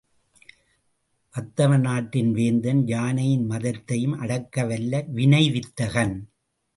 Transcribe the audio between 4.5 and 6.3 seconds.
வல்ல வினை வித்தகன்.